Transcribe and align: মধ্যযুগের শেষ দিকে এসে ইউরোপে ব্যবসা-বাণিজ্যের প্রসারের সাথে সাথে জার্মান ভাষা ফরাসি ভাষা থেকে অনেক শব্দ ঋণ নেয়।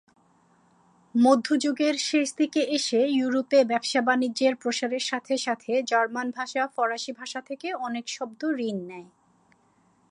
মধ্যযুগের 1.15 1.95
শেষ 2.01 2.27
দিকে 2.35 2.61
এসে 2.77 3.01
ইউরোপে 3.11 3.59
ব্যবসা-বাণিজ্যের 3.63 4.53
প্রসারের 4.55 5.03
সাথে 5.03 5.33
সাথে 5.37 5.71
জার্মান 5.83 6.27
ভাষা 6.31 6.63
ফরাসি 6.67 7.11
ভাষা 7.11 7.39
থেকে 7.41 7.67
অনেক 7.87 8.05
শব্দ 8.07 8.41
ঋণ 8.59 8.77
নেয়। 8.87 9.09